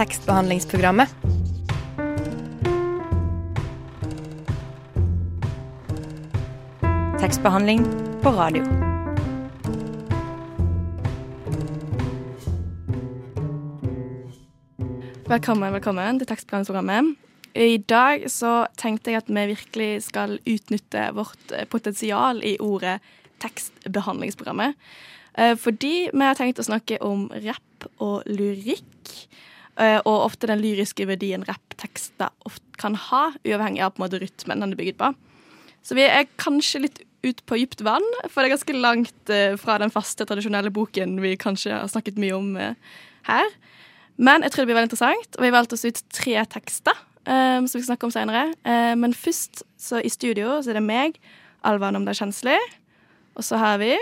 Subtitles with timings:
[0.00, 1.08] tekstbehandlingsprogrammet.
[7.20, 7.84] Tekstbehandling
[8.22, 8.62] på radio.
[15.28, 17.12] Velkommen, velkommen til tekstbehandlingsprogrammet.
[17.54, 23.02] I dag så tenkte jeg at vi virkelig skal utnytte vårt eh, potensial i ordet
[23.44, 24.80] tekstbehandlingsprogrammet.
[25.36, 29.28] Eh, Fordi vi har tenkt å snakke om rapp og lyrikk.
[29.80, 32.30] Eh, Og ofte den lyriske verdien rapptekster
[32.80, 35.12] kan ha, uavhengig av på en måte rytmen den er bygget på.
[35.84, 39.56] Så vi er kanskje litt ut på dypt vann, for det er ganske langt eh,
[39.60, 42.96] fra den faste, tradisjonelle boken vi kanskje har snakket mye om eh,
[43.28, 43.52] her.
[44.20, 47.64] Men jeg tror det blir veldig interessant, og vi valgte oss ut tre tekster um,
[47.64, 48.42] som vi skal snakke om senere.
[48.68, 51.16] Um, men først, så i studio, så er det meg,
[51.64, 52.56] Alva Nomdal Kjensli,
[53.36, 53.94] og så har vi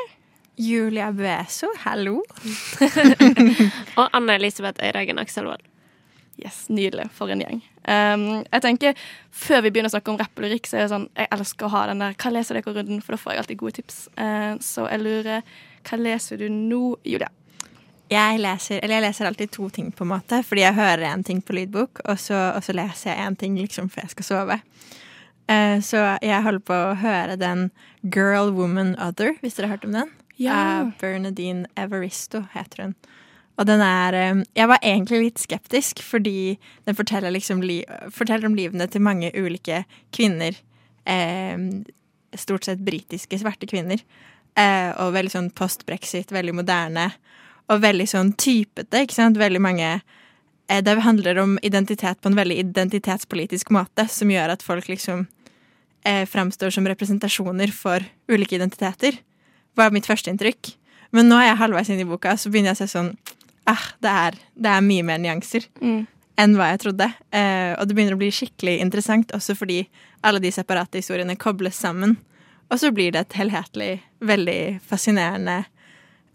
[0.59, 2.23] Julia Beso, hallo.
[3.99, 5.63] Og Anne Elisabeth Øyragen Akselvold.
[6.39, 7.09] Yes, nydelig.
[7.15, 7.61] For en gjeng.
[7.89, 8.99] Um, jeg tenker,
[9.31, 11.67] Før vi begynner å snakke om rapp og lyrikk, så er det sånn, jeg elsker
[11.67, 14.01] å ha den der Hva leser dere-runden, for da får jeg alltid gode tips.
[14.19, 15.47] Uh, så jeg lurer
[15.87, 17.31] Hva leser du nå, Julia?
[18.11, 20.43] Jeg leser, eller jeg leser alltid to ting, på en måte.
[20.47, 23.59] Fordi jeg hører en ting på lydbok, og så, og så leser jeg en ting
[23.61, 24.61] liksom før jeg skal sove.
[25.49, 27.69] Uh, så jeg holder på å høre den
[28.03, 30.17] Girl, Woman, Other, hvis dere har hørt om den.
[30.47, 32.95] Av Bernadine Evaristo heter hun.
[33.59, 37.83] Og den er eh, Jeg var egentlig litt skeptisk, fordi den forteller, liksom li,
[38.15, 39.83] forteller om livene til mange ulike
[40.15, 40.55] kvinner.
[41.05, 41.59] Eh,
[42.39, 44.03] stort sett britiske svarte kvinner.
[44.59, 47.11] Eh, og veldig sånn post-brexit, veldig moderne.
[47.69, 49.39] Og veldig sånn typete, ikke sant.
[49.41, 49.91] Veldig mange
[50.69, 55.27] eh, Det handler om identitet på en veldig identitetspolitisk måte, som gjør at folk liksom
[56.07, 59.21] eh, framstår som representasjoner for ulike identiteter.
[59.79, 60.73] Var mitt første inntrykk.
[61.17, 63.13] Men nå er jeg halvveis inn i boka, så begynner jeg å se sånn
[63.69, 66.07] ah, det, er, det er mye mer nyanser Mm.
[66.39, 67.07] enn hva jeg trodde.
[67.33, 69.83] Eh, og det begynner å bli skikkelig interessant, også fordi
[70.25, 72.17] alle de separate historiene kobles sammen.
[72.71, 75.63] Og så blir det et helhetlig, veldig fascinerende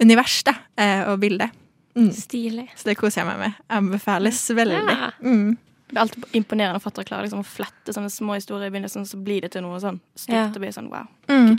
[0.01, 1.49] univers da, eh, og bilde.
[1.95, 2.09] Mm.
[2.17, 2.67] Stilig.
[2.75, 3.59] Så det koser jeg meg med.
[3.69, 4.79] Anbefales veldig.
[4.89, 5.11] Ja.
[5.21, 5.57] Mm.
[5.93, 8.73] Det er alltid imponerende å fatte og klare liksom, å flette sånne små historier i
[8.73, 10.33] begynnelsen, så blir det til noe sånn stort.
[10.33, 10.47] Ja.
[10.49, 11.51] og blir sånn, wow, Mm.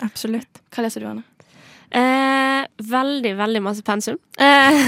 [0.00, 0.62] Absolutt.
[0.72, 1.26] Hva leser du, Anne?
[1.92, 4.16] Eh, veldig, veldig masse pensum.
[4.38, 4.78] Eh,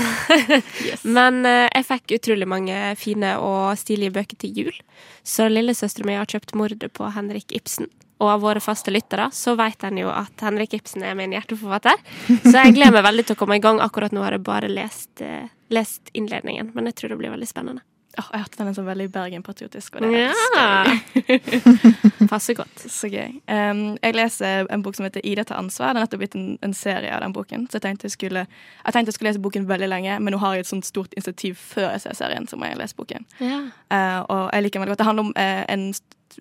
[1.16, 4.78] Men eh, jeg fikk utrolig mange fine og stilige bøker til jul.
[5.24, 7.92] Så lillesøstera mi har kjøpt 'Mordet på Henrik Ibsen'.
[8.24, 11.98] Og av våre faste lyttere så vet en jo at Henrik Ibsen er min hjerteforfatter.
[12.46, 13.82] Så jeg gleder meg veldig til å komme i gang.
[13.84, 17.50] Akkurat nå har jeg bare lest, eh, lest innledningen, men jeg tror det blir veldig
[17.50, 17.84] spennende.
[18.18, 20.84] Åh, jeg hørte den er så veldig Bergen-patriotisk, og det er Ja.
[20.84, 22.28] skøy.
[22.32, 22.84] Passer godt.
[22.90, 23.40] Så gøy.
[23.50, 25.94] Um, jeg leser en bok som heter 'Ida tar ansvar'.
[25.94, 27.66] Det er nettopp blitt en, en serie av den boken.
[27.66, 28.46] Så jeg tenkte jeg skulle,
[28.86, 31.12] jeg tenkte jeg skulle lese boken veldig lenge, men nå har jeg et sånt stort
[31.16, 33.26] initiativ før jeg ser serien, så må jeg lese boken.
[33.40, 33.60] Ja.
[33.90, 34.98] Uh, og jeg liker den veldig godt.
[34.98, 35.94] Det handler om uh, en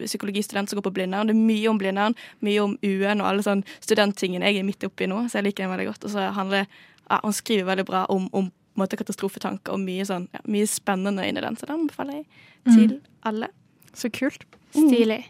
[0.05, 1.27] psykologistudent som går på Blindern.
[1.27, 4.83] Det er mye om Blindern, mye om UN og alle sånne studenttingene jeg er midt
[4.83, 6.03] oppi nå, så jeg liker den veldig godt.
[6.05, 6.65] Og så handler
[7.09, 11.25] ja, Hun skriver veldig bra om, om måte, katastrofetanker og mye, sånn, ja, mye spennende
[11.27, 12.27] inni den, så den anbefaler jeg
[12.69, 12.95] til
[13.27, 13.49] alle.
[13.93, 14.45] Så kult.
[14.73, 15.21] Stilig.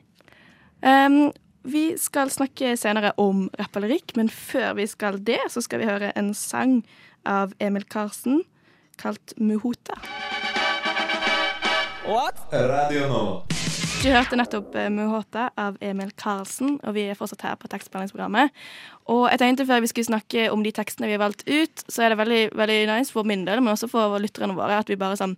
[0.83, 1.31] Um,
[1.63, 5.83] vi skal snakke senere om rapp eller lyrikk, men før vi skal det, så skal
[5.83, 6.81] vi høre en sang
[7.27, 8.43] av Emil Karsen
[8.99, 9.99] kalt Muhota.
[12.03, 12.35] What?
[12.51, 13.52] Radio Nova.
[14.03, 18.51] Du hørte nettopp eh, Muhota av Emil Karlsen, og vi er fortsatt her på tekstbehandlingsprogrammet.
[19.13, 22.03] Og jeg tenkte før vi skulle snakke om de tekstene vi har valgt ut, så
[22.03, 24.99] er det veldig, veldig nice for min del, men også for lytterne våre, at vi
[24.99, 25.37] bare sånn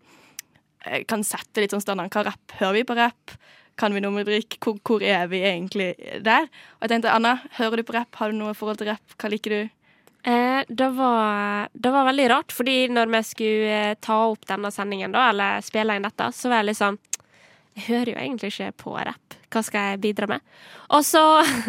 [0.89, 2.09] eh, kan sette litt sånn standard.
[2.09, 3.37] Hva rapp hører vi på rapp?
[3.77, 4.57] Kan vi noe med drikk?
[4.65, 5.91] Hvor, hvor er vi egentlig
[6.25, 6.49] der?
[6.79, 8.17] Og jeg tenkte, Anna, hører du på rapp?
[8.17, 9.19] Har du noe forhold til rapp?
[9.21, 9.73] Hva liker du?
[10.25, 14.73] Eh, det, var, det var veldig rart, fordi når vi skulle eh, ta opp denne
[14.73, 16.97] sendingen, da, eller spille inn dette, så var jeg litt sånn
[17.75, 19.35] Jeg hører jo egentlig ikke på rapp.
[19.51, 20.43] Hva skal jeg bidra med?
[20.95, 21.21] Og så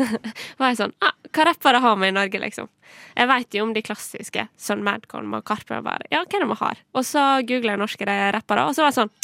[0.59, 2.71] var jeg sånn ah, Hva rappere har vi i Norge, liksom?
[3.17, 5.81] Jeg veit jo om de klassiske, sånn Madcon og Karpe.
[5.81, 6.83] og Bare, ja, hva vi har?
[6.95, 9.15] Og så googla jeg norske rappere, og så var jeg sånn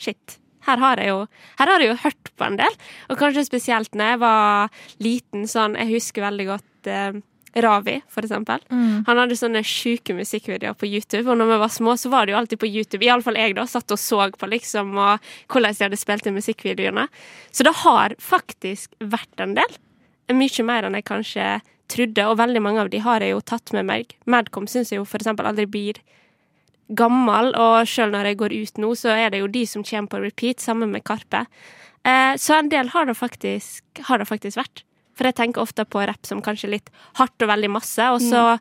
[0.00, 0.36] Shit.
[0.64, 1.24] Her har, jeg jo,
[1.56, 2.74] her har jeg jo hørt på en del,
[3.08, 5.46] og kanskje spesielt når jeg var liten.
[5.48, 7.20] sånn, Jeg husker veldig godt eh,
[7.54, 8.62] Ravi, for eksempel.
[9.06, 12.34] Han hadde sånne sjuke musikkvideoer på YouTube, og når vi var små, så var det
[12.34, 13.04] jo alltid på YouTube.
[13.06, 13.66] Iallfall jeg, da.
[13.66, 17.08] Satt og så på, liksom, og hvordan de hadde spilt inn musikkvideoene.
[17.50, 19.78] Så det har faktisk vært en del.
[20.30, 21.50] Mye mer enn jeg kanskje
[21.90, 24.14] trodde, og veldig mange av de har jeg jo tatt med meg.
[24.30, 25.98] Madcom syns jeg jo for eksempel aldri blir
[26.98, 30.10] gammel, og sjøl når jeg går ut nå, så er det jo de som kommer
[30.10, 31.44] på repeat, sammen med Karpe.
[32.06, 34.84] Eh, så en del har det, faktisk, har det faktisk vært.
[35.20, 36.86] For jeg tenker ofte på rapp som kanskje litt
[37.18, 38.56] hardt og veldig masse, og så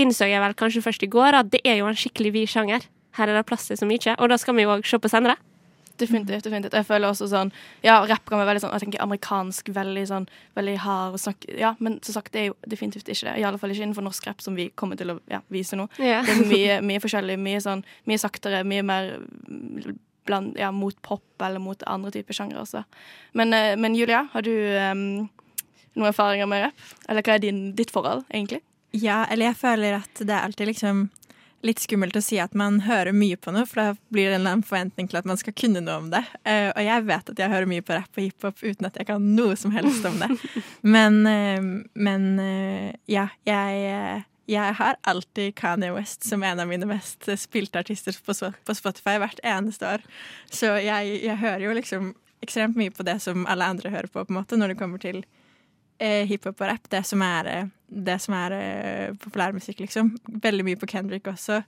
[0.00, 2.86] innså jeg vel kanskje først i går at det er jo en skikkelig vid sjanger.
[3.18, 4.14] her er det plass til så mye.
[4.16, 5.36] Og da skal vi jo òg se på senere.
[6.00, 6.44] Definitivt.
[6.44, 6.72] definitivt.
[6.72, 7.50] Jeg føler også sånn
[7.84, 10.26] Ja, rapp kan være veldig sånn Jeg tenker amerikansk, veldig sånn
[10.56, 13.34] Veldig hard og snakk Ja, men som sagt, det er jo definitivt ikke det.
[13.36, 15.90] I alle fall ikke innenfor norsk rapp, som vi kommer til å ja, vise nå.
[15.98, 16.24] Yeah.
[16.24, 17.36] Det er mye, mye forskjellig.
[17.44, 19.12] Mye sånn Mye saktere, mye mer
[20.30, 22.84] bland, ja, mot pop eller mot andre typer sjangre også.
[23.36, 25.28] Men, eh, men Julia, har du um,
[25.98, 26.90] noen erfaringer med rapp?
[27.08, 28.60] Eller hva er din, ditt forhold, egentlig?
[28.96, 31.08] Ja, eller jeg føler at det er alltid liksom
[31.66, 34.64] litt skummelt å si at man hører mye på noe, for da blir det en
[34.64, 36.22] forventning til at man skal kunne noe om det.
[36.46, 39.08] Uh, og jeg vet at jeg hører mye på rapp og hiphop uten at jeg
[39.10, 40.30] kan noe som helst om det.
[40.96, 46.88] Men, uh, men uh, ja, jeg, jeg har alltid Kanye West som en av mine
[46.88, 50.06] mest spilte artister på, på Spotify hvert eneste år.
[50.48, 54.24] Så jeg, jeg, hører jo liksom ekstremt mye på det som alle andre hører på,
[54.24, 55.20] på en måte, når det kommer til
[56.00, 56.88] hiphop og rapp.
[56.90, 60.14] Det som er det som er eh, populærmusikk, liksom.
[60.42, 61.60] Veldig mye på Kendrick også.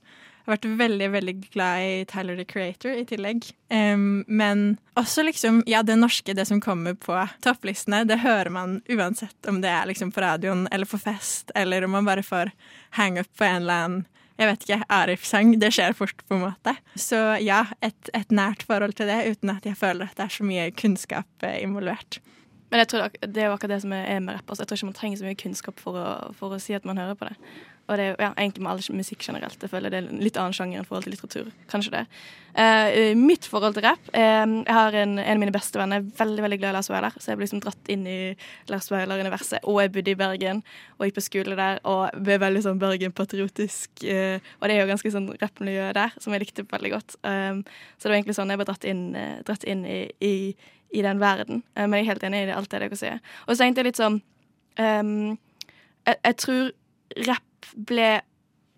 [0.43, 3.45] Jeg har vært veldig veldig glad i Tyler the Creator i tillegg.
[3.71, 4.63] Um, men
[4.99, 7.15] også liksom, ja, det norske, det som kommer på
[7.45, 11.87] topplistene, det hører man uansett om det er liksom på radioen eller på fest, eller
[11.87, 12.51] om man bare får
[12.99, 15.51] hang up på en eller annen jeg vet ikke, Arif-sang.
[15.61, 16.71] Det skjer fort, på en måte.
[16.97, 20.33] Så ja, et, et, nært forhold til det, uten at jeg føler at det er
[20.33, 22.17] så mye kunnskap eh, involvert.
[22.73, 24.47] Men jeg tror det er jo akkurat det som er med rapp.
[24.49, 26.87] Altså, jeg tror ikke man trenger så mye kunnskap for å, for å si at
[26.89, 27.35] man hører på det.
[27.83, 29.59] Og det er ja, egentlig med all musikk generelt.
[29.61, 31.51] Jeg føler det er en litt annen sjanger enn forhold til litteratur.
[31.69, 32.01] Kanskje det.
[32.55, 36.11] Uh, mitt forhold til rapp uh, Jeg har en, en, av mine beste venner er
[36.19, 38.17] veldig veldig glad i Lars Vaular, så jeg ble liksom dratt inn i
[38.71, 39.65] Lars Vaular-universet.
[39.69, 40.61] Og jeg bodde i Bergen
[40.97, 44.05] og gikk på skole der og ble veldig sånn Bergen-patriotisk.
[44.07, 47.19] Uh, og det er jo ganske sånn rappmiljø der som jeg likte veldig godt.
[47.21, 49.03] Så det var egentlig sånn jeg ble dratt inn,
[49.45, 50.33] dratt inn i, i
[50.93, 51.63] i den verden.
[51.75, 53.21] Eh, men jeg er helt enig i alt det dere sier.
[53.47, 54.19] Og så tenkte jeg litt sånn
[54.79, 55.37] um,
[56.07, 56.73] jeg, jeg, tror
[57.29, 58.09] rapp ble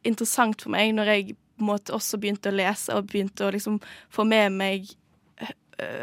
[0.05, 3.79] interessant for meg når jeg måte også begynte å lese og begynte å liksom
[4.13, 4.93] få med meg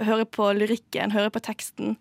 [0.04, 1.94] Høre på lyrikken, høre på teksten.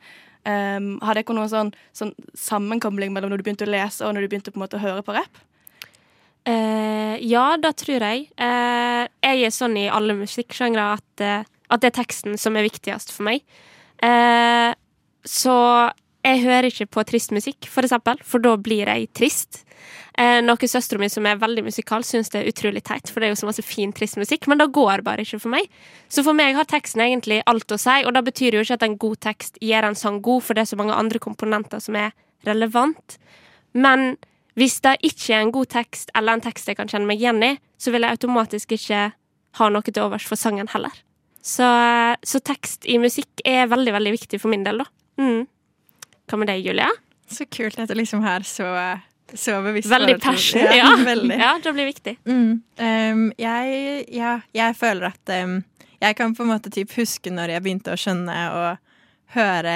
[0.44, 4.26] Um, hadde dere noen sånn, sånn, sammenkobling mellom når du begynte å lese og når
[4.26, 5.40] du begynte på en måte å høre på rapp?
[6.44, 8.26] Uh, ja, det tror jeg.
[8.36, 12.68] Uh, jeg er sånn i alle musikksjangre at, uh, at det er teksten som er
[12.68, 13.46] viktigst for meg.
[14.02, 14.72] Eh,
[15.28, 15.58] så
[16.22, 19.64] jeg hører ikke på trist musikk, for eksempel, for da blir jeg trist.
[20.20, 23.30] Eh, noe søstera mi som er veldig musikal, syns det er utrolig teit, for det
[23.30, 25.70] er jo så masse fin, trist musikk, men det går bare ikke for meg.
[26.12, 28.86] Så for meg har teksten egentlig alt å si, og det betyr jo ikke at
[28.86, 31.98] en god tekst gjør en sang god, for det er så mange andre komponenter som
[31.98, 32.12] er
[32.46, 33.18] relevant.
[33.74, 34.16] Men
[34.60, 37.42] hvis det ikke er en god tekst, eller en tekst jeg kan kjenne meg igjen
[37.46, 39.06] i, så vil jeg automatisk ikke
[39.58, 40.94] ha noe til overs for sangen heller.
[41.42, 41.68] Så,
[42.24, 44.86] så, tekst i musikk er veldig, veldig viktig for min del, da.
[45.22, 45.48] Mm.
[46.30, 46.90] Hva med deg, Julia?
[47.32, 48.68] Så kult at du liksom har så,
[49.34, 50.62] så bevisst Veldig passion.
[50.62, 50.92] Ja, ja.
[51.12, 51.40] Veldig.
[51.42, 52.16] ja, det blir viktig.
[52.30, 52.62] Mm.
[52.78, 55.58] Um, jeg, ja, jeg føler at um,
[56.02, 58.96] jeg kan på en måte typ huske når jeg begynte å skjønne og
[59.34, 59.76] høre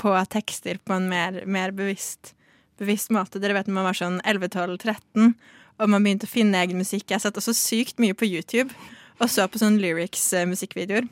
[0.00, 2.34] på tekster på en mer, mer bevisst,
[2.80, 3.38] bevisst, måte.
[3.42, 5.34] Dere vet når man var sånn 11-12-13
[5.80, 7.08] og man begynte å finne egen musikk.
[7.08, 8.68] Jeg satt også sykt mye på YouTube
[9.20, 11.08] og så på sånn lyrics-musikkvideoer.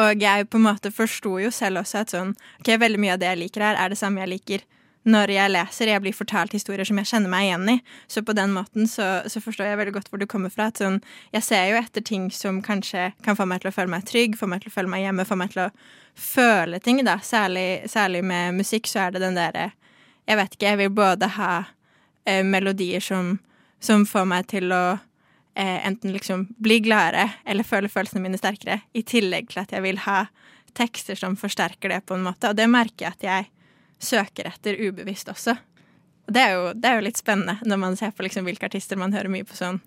[0.00, 3.20] Og jeg på en måte forsto jo selv også at sånn Ok, veldig mye av
[3.22, 4.66] det jeg liker her, er det samme jeg liker
[5.08, 5.88] når jeg leser.
[5.88, 7.76] Jeg blir fortalt historier som jeg kjenner meg igjen i.
[8.10, 10.68] Så på den måten så, så forstår jeg veldig godt hvor du kommer fra.
[10.68, 10.98] At sånn,
[11.32, 14.36] jeg ser jo etter ting som kanskje kan få meg til å føle meg trygg,
[14.36, 15.70] få meg til å føle meg hjemme, få meg til å
[16.18, 17.18] føle ting, da.
[17.24, 19.70] Særlig, særlig med musikk så er det den derre
[20.28, 21.52] Jeg vet ikke, jeg vil både ha
[22.28, 23.38] eh, melodier som,
[23.80, 24.98] som får meg til å
[25.58, 29.84] eh, enten liksom bli gladere eller føle følelsene mine sterkere, i tillegg til at jeg
[29.84, 30.24] vil ha
[30.78, 32.50] tekster som forsterker det på en måte.
[32.50, 33.48] Og det merker jeg at jeg
[33.98, 35.56] søker etter ubevisst også.
[36.28, 38.68] Og det er jo, det er jo litt spennende når man ser på liksom hvilke
[38.68, 39.80] artister man hører mye på sånn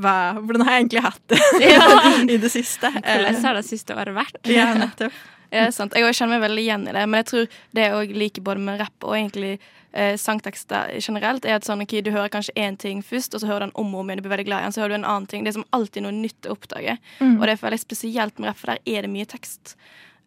[0.00, 1.40] hva, hvordan har jeg egentlig hatt det
[2.36, 2.88] i det siste?
[2.94, 4.40] Hvordan har det siste året vært?
[4.48, 5.18] ja, nettopp.
[5.50, 5.96] Ja, sant.
[5.98, 8.78] Jeg kjenner meg veldig igjen i det, men jeg tror det jeg liker både med
[8.80, 9.56] rapp og egentlig
[9.92, 13.50] eh, sangtekster generelt, er at sånn, okay, du hører kanskje én ting først, og så
[13.50, 14.94] hører du den om og om igjen, du blir veldig glad i den, så hører
[14.94, 15.44] du en annen ting.
[15.44, 16.96] Det er som alltid noe nytt å oppdage.
[17.18, 17.34] Mm.
[17.38, 19.76] Og det er veldig spesielt med rapp, for der er det mye tekst.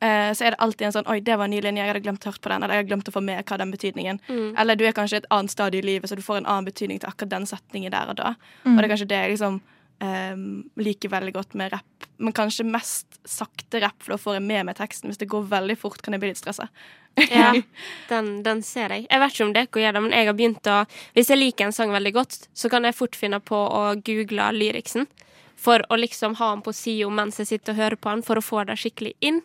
[0.03, 2.03] Uh, så er det alltid en sånn Oi, det var en ny linje, jeg hadde
[2.03, 2.63] glemt å høre på den.
[2.65, 4.19] Eller jeg hadde glemt å få med hva den betydningen.
[4.27, 4.49] Mm.
[4.59, 6.99] Eller du er kanskje et annet stadie i livet, så du får en annen betydning
[6.99, 8.33] til akkurat den setningen der og da.
[8.65, 8.73] Mm.
[8.73, 9.61] Og det er kanskje det jeg liksom
[10.03, 12.09] um, liker veldig godt med rapp.
[12.23, 15.09] Men kanskje mest sakte rapp, for da får jeg med meg teksten.
[15.09, 16.69] Hvis det går veldig fort, kan jeg bli litt stressa
[17.15, 17.61] ja,
[18.09, 19.07] den, den, ser jeg.
[19.09, 20.77] Jeg vet ikke om dere gjør det, men jeg har begynt å
[21.13, 24.49] Hvis jeg liker en sang veldig godt, så kan jeg fort finne på å google
[24.57, 25.07] lyriksen.
[25.63, 28.39] For å liksom ha den på sida mens jeg sitter og hører på den, for
[28.39, 29.43] å få det skikkelig inn.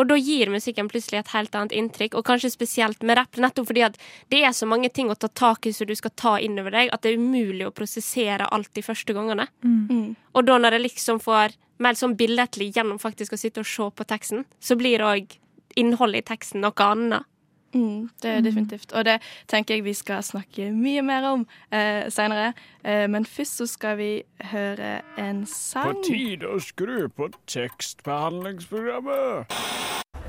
[0.00, 3.68] Og da gir musikken plutselig et helt annet inntrykk, og kanskje spesielt med rapp, nettopp
[3.68, 3.98] fordi at
[4.32, 6.92] det er så mange ting å ta tak i som du skal ta innover deg,
[6.92, 9.48] at det er umulig å prosessere alt de første gangene.
[9.60, 10.14] Mm.
[10.32, 13.90] Og da når jeg liksom får mer sånn billedlig gjennom faktisk å sitte og se
[13.92, 15.36] på teksten, så blir òg
[15.76, 17.28] innholdet i teksten noe annet.
[17.74, 18.92] Mm, det er definitivt.
[18.92, 22.52] Og det tenker jeg vi skal snakke mye mer om eh, seinere.
[22.84, 25.96] Eh, men først så skal vi høre en sang.
[25.96, 29.46] På tide å skru på tekstbehandlingsprogrammet.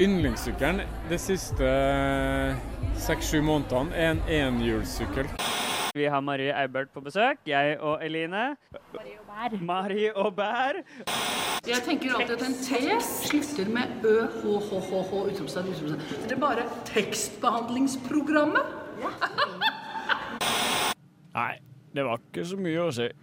[0.01, 1.67] Yndlingssykkelen de siste
[3.03, 5.29] seks-sju månedene er en enhjulssykkel.
[5.93, 7.37] Vi har Marie Eibert på besøk.
[7.45, 8.55] Jeg og Eline.
[9.61, 10.73] Marie og Bær.
[11.67, 12.69] Jeg tenker alltid at en T
[13.05, 16.01] slutter med ø, h, h, h, h, utropstegn, utropstegn.
[16.01, 18.65] Er det er bare tekstbehandlingsprogrammet.
[21.37, 21.53] Nei,
[21.93, 23.13] det var ikke så mye å si.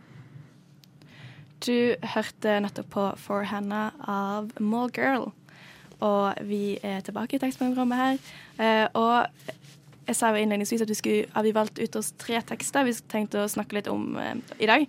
[1.66, 5.34] Du hørte nettopp på For Hannah av Mallgirl.
[6.06, 8.14] Og vi er tilbake i tekstprogrammet her.
[8.62, 9.26] Eh, og
[10.11, 12.95] jeg sa jo innledningsvis at vi skulle, at vi valgte ut oss tre tekster vi
[13.11, 14.87] tenkte å snakke litt om eh, i dag.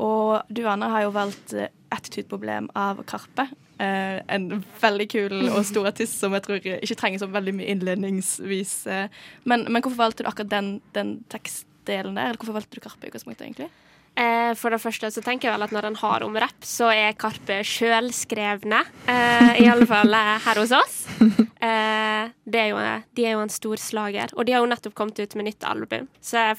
[0.00, 3.50] Og du, Anna, har jo valgt eh, 'Attitude-problem' av Karpe.
[3.82, 7.74] Eh, en veldig kul og stor artist som jeg tror ikke trenger så veldig mye
[7.74, 8.74] innledningsvis.
[8.88, 9.22] Eh.
[9.44, 12.32] Men, men hvorfor valgte du akkurat den, den tekstdelen der?
[12.32, 13.68] Eller hvorfor valgte du Karpe i utgangspunktet, egentlig?
[14.12, 16.90] Eh, for det første så tenker jeg vel at når en har om rapp, så
[16.92, 18.82] er Karpe sjølskrevne.
[19.08, 21.00] Eh, I alle fall eh, her hos oss.
[21.62, 22.78] Eh, det er jo,
[23.14, 25.62] de er jo en stor slager, og de har jo nettopp kommet ut med nytt
[25.62, 26.08] album.
[26.18, 26.58] Så jeg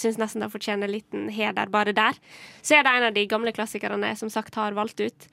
[0.00, 2.16] syns nesten det fortjener en liten heder bare der.
[2.64, 5.28] Så er det en av de gamle klassikerne jeg som sagt har valgt ut.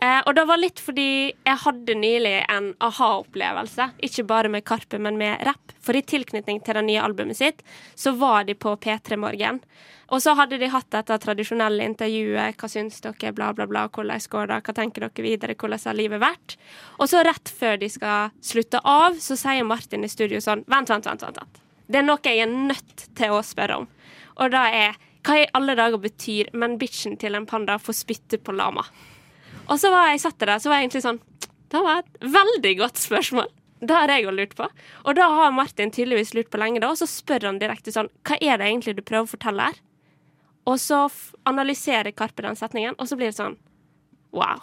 [0.00, 3.90] Eh, og det var litt fordi jeg hadde nylig en aha-opplevelse.
[4.04, 5.72] Ikke bare med Karpe, men med rapp.
[5.80, 7.64] For i tilknytning til det nye albumet sitt,
[7.96, 9.60] så var de på P3 Morgen.
[10.10, 12.56] Og så hadde de hatt dette tradisjonelle intervjuet.
[12.58, 13.30] Hva syns dere?
[13.36, 13.84] Bla, bla, bla.
[13.88, 14.58] Hvordan går det?
[14.66, 15.54] Hva tenker dere videre?
[15.54, 16.56] Hvordan har livet vært?
[16.98, 20.90] Og så rett før de skal slutte av, så sier Martin i studio sånn Vent,
[20.90, 21.22] vent, vent.
[21.22, 21.62] vent.
[21.90, 23.86] Det er noe jeg er nødt til å spørre om.
[24.40, 28.38] Og det er hva i alle dager betyr 'men bitchen til en panda får spytte
[28.38, 28.86] på lama'?
[29.68, 31.20] Og så var jeg satt der, så var jeg egentlig sånn
[31.70, 33.46] Det var et veldig godt spørsmål.
[33.80, 34.68] Det har jeg òg lurt på.
[35.04, 38.10] Og da har Martin tydeligvis lurt på lenge, da, og så spør han direkte sånn
[38.24, 39.74] Hva er det egentlig du prøver å fortelle her?
[40.68, 41.06] Og så
[41.48, 43.58] analyserer Karpe den setningen, og så blir det sånn
[44.30, 44.60] Wow.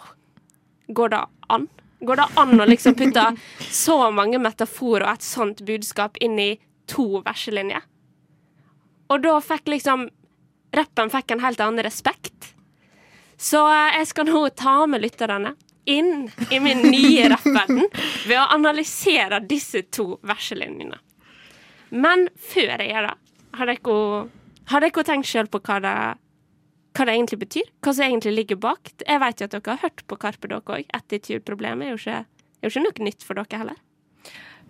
[0.88, 1.66] Går det an?
[2.00, 3.24] Går det an å liksom putte
[3.84, 6.52] så mange metaforer og et sånt budskap inn i
[6.88, 7.84] to verselinjer?
[9.12, 10.08] Og da fikk liksom
[10.76, 12.50] Rappen fikk en helt annen respekt.
[13.40, 15.54] Så eh, jeg skal nå ta med lytterne
[15.88, 17.86] inn i min nye rappverden
[18.28, 20.98] ved å analysere disse to verselinjene.
[21.88, 23.14] Men før jeg gjør det,
[23.56, 24.02] har dere,
[24.68, 25.96] har dere tenkt sjøl på hva det,
[26.96, 27.68] hva det egentlig betyr?
[27.84, 28.92] Hva som egentlig ligger bak?
[29.04, 30.88] Jeg vet jo at dere har hørt på Karpe, dere òg.
[30.98, 32.24] Attitude-problemet er
[32.58, 33.84] er jo ikke noe nytt for dere heller.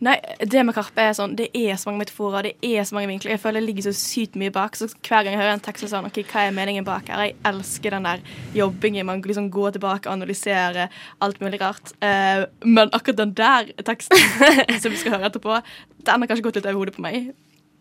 [0.04, 0.14] Nei,
[0.46, 3.32] det med Karpe er sånn Det er så mange metaforer, det er så mange vinkler.
[3.34, 4.78] Jeg føler det ligger så sykt mye bak.
[4.78, 7.24] Så hver gang jeg hører en tekst så sånn, ok, hva er meningen bak her?
[7.26, 8.22] Jeg elsker den der
[8.54, 9.08] jobbingen.
[9.08, 11.90] Man liksom går tilbake og analyserer alt mulig rart.
[11.98, 14.22] Eh, men akkurat den der teksten
[14.82, 15.58] som vi skal høre etterpå,
[16.06, 17.32] den har kanskje gått litt over hodet på meg.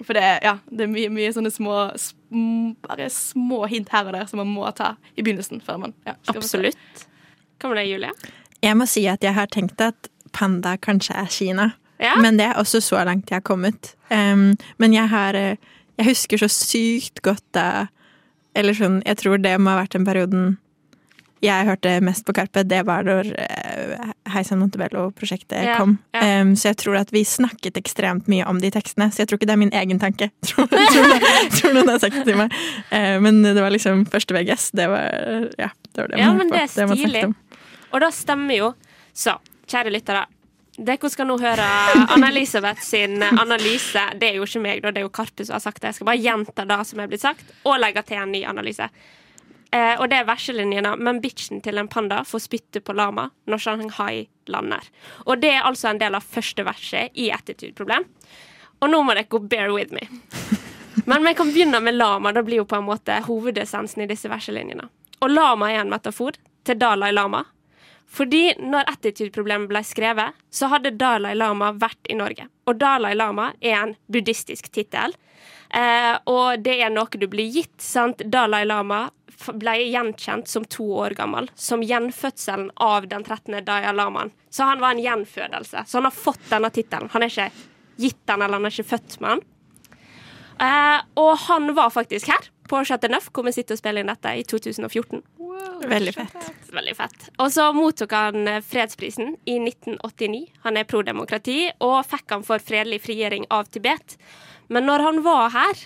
[0.06, 4.10] For det er, ja, det er mye, mye sånne små sm, Bare små hint her
[4.10, 5.64] og der som man må ta i begynnelsen.
[5.66, 6.42] Før man, ja, skal.
[6.42, 7.08] Absolutt.
[7.58, 8.34] Hva med deg, Julie?
[8.62, 11.72] Jeg må si at jeg har tenkt at panda kanskje er Kina.
[12.02, 12.14] Ja?
[12.22, 13.96] Men det er også så langt jeg har kommet.
[14.12, 15.58] Um, men jeg har eh,
[15.98, 17.88] Jeg husker så sykt godt da
[18.56, 20.46] Eller sånn, jeg tror det må ha vært den perioden
[21.44, 25.98] jeg hørte mest på Karpe, det var når uh, Heisan Montebello-prosjektet Ja, kom.
[26.16, 26.42] ja.
[26.42, 29.42] Um, så jeg tror at vi snakket ekstremt mye om de tekstene, så jeg tror
[29.42, 30.32] ikke det er min egen tanke.
[30.48, 32.54] Tror, tror, noen har sagt det til meg.
[32.90, 34.72] Uh, men det var liksom første VGS.
[34.78, 35.06] Det var
[35.60, 36.80] ja, det var det Ja, man men det er på.
[36.80, 37.24] Det man stilig.
[37.92, 38.72] Og da stemmer jo.
[39.18, 39.38] Så,
[39.70, 40.26] kjære lyttere.
[40.78, 41.66] Dere skal nå høre
[42.14, 44.04] Anna-Elisabeth sin analyse.
[44.22, 45.90] Det er jo ikke meg, da, det er jo Karpe som har sagt det.
[45.90, 48.90] Jeg skal bare gjenta det som er blitt sagt, og legge til en ny analyse.
[49.72, 53.64] Eh, og det er verselinjene Men bitchen til en panda får spytte på lama når
[53.64, 54.86] Shanghai lander.
[55.26, 58.08] Og det er altså en del av første verset i Attitude-problem.
[58.80, 60.08] Og nå må dere gå bear with me.
[61.10, 62.32] Men vi kan begynne med lama.
[62.32, 64.88] Det blir jo på en måte hovedessensen i disse verselinjene.
[65.20, 67.44] Og lama er en metafor til Dalai Lama.
[68.08, 72.48] Fordi når Attitude-problemet ble skrevet, så hadde Dalai Lama vært i Norge.
[72.68, 75.16] Og Dalai Lama er en buddhistisk tittel.
[75.70, 77.76] Eh, og det er noe du blir gitt.
[77.82, 78.22] sant?
[78.26, 79.08] Dalai Lama
[79.54, 83.60] ble gjenkjent som to år gammel, som gjenfødselen av den 13.
[83.66, 84.32] Dalai Lamaen.
[84.50, 85.84] Så han var en gjenfødelse.
[85.86, 87.10] Så han har fått denne tittelen.
[87.14, 87.52] Han er ikke
[87.98, 89.46] gitt den, eller han er ikke født med den.
[90.60, 94.12] Eh, og han var faktisk her på Chateau Neuf, hvor vi sitter og spiller inn
[94.12, 95.22] dette i 2014.
[95.88, 96.50] Veldig fett.
[96.74, 97.28] Veldig fett.
[97.38, 100.42] Og så mottok han eh, fredsprisen i 1989.
[100.66, 104.18] Han er pro-demokrati, og fikk han for fredelig frigjøring av Tibet.
[104.70, 105.84] Men når han var her,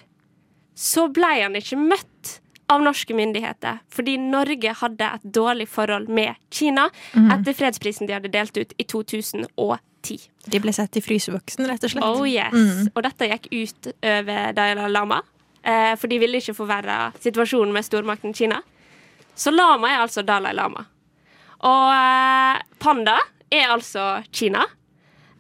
[0.76, 2.38] så ble han ikke møtt
[2.72, 6.86] av norske myndigheter, fordi Norge hadde et dårlig forhold med Kina
[7.36, 10.30] etter fredsprisen de hadde delt ut i 2010.
[10.48, 12.06] De ble sett i fryseboksen, rett og slett.
[12.08, 12.88] Oh yes.
[12.96, 15.20] Og dette gikk ut over Dalai Lama,
[15.64, 18.62] eh, for de ville ikke forverre situasjonen med stormakten Kina.
[19.36, 20.86] Så Lama er altså Dalai Lama.
[21.68, 23.20] Og eh, panda
[23.52, 24.64] er altså Kina.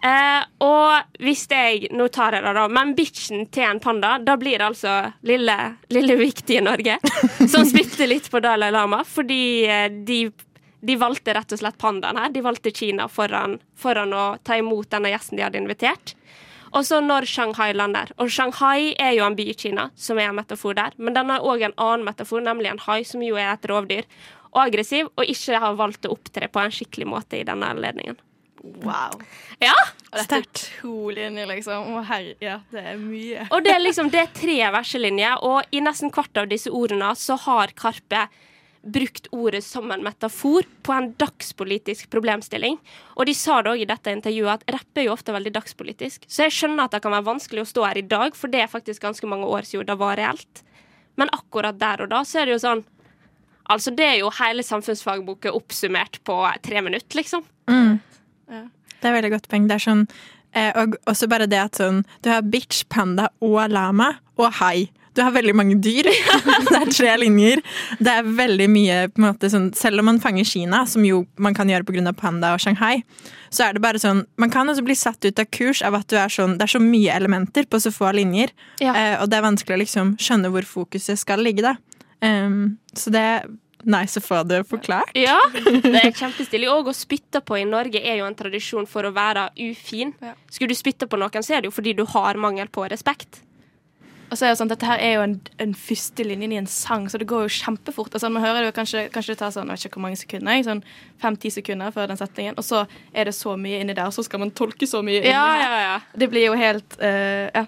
[0.02, 4.34] Eh, og hvis jeg Nå tar jeg det, da, men bitchen til en panda, da
[4.42, 4.96] blir det altså
[5.30, 5.58] lille,
[5.94, 6.98] lille viktige Norge,
[7.54, 10.24] som spytter litt på Dalai Lama, fordi eh, de
[10.82, 12.32] de valgte rett og slett pandaen her.
[12.34, 16.16] De valgte Kina foran, foran å ta imot denne gjesten de hadde invitert.
[16.72, 18.10] Og så når Shanghai lander.
[18.18, 20.96] Og Shanghai er jo en by i Kina, som er en metafor der.
[20.98, 24.08] Men den har òg en annen metafor, nemlig en hai, som jo er et rovdyr.
[24.52, 28.18] Og aggressiv, og ikke har valgt å opptre på en skikkelig måte i denne anledningen.
[28.62, 29.18] Wow.
[29.62, 29.74] Ja,
[30.14, 31.96] dette er to linjer, liksom.
[31.98, 33.48] Å herre, ja, det er mye.
[33.50, 37.10] Og det er liksom det er tre verselinjer, og i nesten hvert av disse ordene
[37.18, 38.28] så har Karpe
[38.82, 42.80] brukt ordet som en metafor på en dagspolitisk problemstilling.
[43.18, 46.26] Og de sa det òg i dette intervjuet at rapp er jo ofte veldig dagspolitisk.
[46.26, 48.64] Så jeg skjønner at det kan være vanskelig å stå her i dag, for det
[48.64, 50.64] er faktisk ganske mange år siden det var reelt.
[51.20, 52.84] Men akkurat der og da så er det jo sånn
[53.72, 56.34] Altså, det er jo hele samfunnsfagboka oppsummert på
[56.66, 57.46] tre minutter, liksom.
[59.02, 59.68] Det er veldig godt poeng.
[59.70, 60.08] Det er sånn
[60.54, 64.90] eh, Og også bare det at sånn Du har bitch, panda og lama og hai.
[65.14, 66.08] Du har veldig mange dyr.
[66.70, 67.60] det er tre linjer.
[68.00, 71.26] Det er veldig mye på en måte sånn Selv om man fanger Kina, som jo
[71.42, 72.14] man kan gjøre pga.
[72.16, 73.02] panda og Shanghai,
[73.52, 76.08] så er det bare sånn Man kan også bli satt ut av kurs av at
[76.08, 78.94] du er sånn Det er så mye elementer på så få linjer, Ja.
[78.96, 81.76] eh, og det er vanskelig å liksom skjønne hvor fokuset skal ligge, da.
[82.22, 83.26] Um, så det
[83.84, 85.14] nice å få det forklart.
[85.18, 85.38] Ja,
[85.86, 86.70] det er kjempestilig.
[86.72, 90.16] Og å spytte på i Norge er jo en tradisjon for å være ufin.
[90.22, 90.36] Ja.
[90.52, 93.42] Skulle du spytte på noen, så er det jo fordi du har mangel på respekt.
[94.32, 96.70] Og så er det sånn, Dette her er jo en, en første linjen i en
[96.72, 98.14] sang, så det går jo kjempefort.
[98.16, 100.20] Altså, man hører det jo kanskje, kanskje det tar sånn, jeg vet ikke hvor mange
[100.22, 100.84] sekunder, jeg, sånn
[101.20, 104.24] fem-ti sekunder før den setningen, og så er det så mye inni der, og så
[104.24, 105.98] skal man tolke så mye inni ja, ja.
[106.16, 107.66] Det blir jo helt uh, Ja.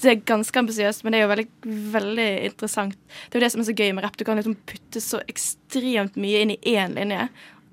[0.00, 1.46] Det er ganske ambisiøst, men det er jo veldig,
[1.94, 2.96] veldig interessant.
[3.28, 4.16] Det er jo det som er så gøy med rapp.
[4.18, 7.28] Du kan liksom putte så ekstremt mye inn i én linje.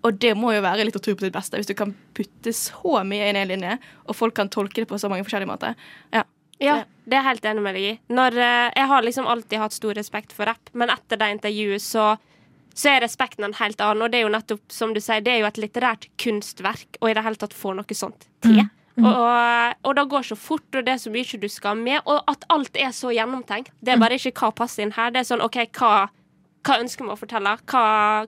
[0.06, 3.30] Og det må jo være litteratur på sitt beste, hvis du kan putte så mye
[3.30, 5.78] inn i én linje, og folk kan tolke det på så mange forskjellige måter.
[6.14, 6.26] Ja.
[6.62, 6.76] Ja,
[7.10, 7.94] det er jeg helt enig med deg i.
[8.14, 11.82] Når, eh, jeg har liksom alltid hatt stor respekt for rapp, men etter det intervjuet
[11.82, 12.04] så,
[12.78, 14.04] så er respekten en helt annen.
[14.06, 17.10] Og det er jo nettopp, som du sier, det er jo et litterært kunstverk, og
[17.10, 18.62] i det hele tatt få noe sånt til.
[19.00, 22.24] Og, og det går så fort, og det er så mye du skal med, og
[22.28, 23.72] at alt er så gjennomtenkt.
[23.80, 25.12] Det er bare ikke hva passer inn her.
[25.16, 26.10] Det er sånn OK, hva,
[26.68, 27.56] hva ønsker vi å fortelle?
[27.72, 27.86] Hva,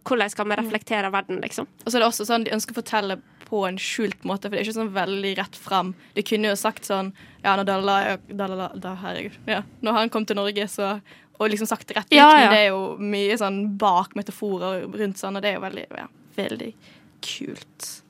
[0.08, 1.68] hvordan skal vi reflektere verden, liksom?
[1.84, 4.56] Og så er det også sånn de ønsker å fortelle på en skjult måte, for
[4.56, 5.92] det er ikke sånn veldig rett fram.
[6.16, 7.12] De kunne jo sagt sånn
[7.44, 7.98] Ja, når Dalla,
[8.32, 9.36] Dalla, da, herregud.
[9.46, 10.96] Ja, når han kom til Norge, så
[11.38, 12.38] Og liksom sagt det rett ut, Ja, ja.
[12.40, 15.86] men det er jo mye sånn bak metaforer rundt sånn, og det er jo veldig,
[15.98, 16.72] ja, veldig
[17.26, 18.03] kult.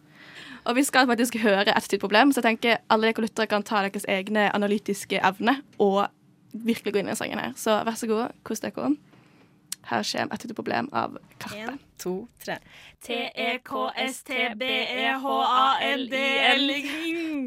[0.63, 3.63] Og vi skal faktisk høre et type problem, så jeg tenker alle dere lyttere kan
[3.67, 6.08] ta deres egne analytiske evne og
[6.54, 7.52] virkelig gå inn i sangen her.
[7.60, 8.95] Så vær så god, kos dere.
[9.84, 11.76] Her kommer et problem av Karpe.
[11.99, 12.56] to, tre.